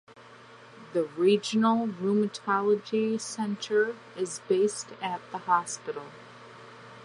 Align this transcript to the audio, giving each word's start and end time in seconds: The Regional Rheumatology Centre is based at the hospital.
The 0.93 1.03
Regional 1.03 1.85
Rheumatology 1.87 3.21
Centre 3.21 3.95
is 4.17 4.41
based 4.49 4.87
at 4.99 5.21
the 5.31 5.37
hospital. 5.37 6.05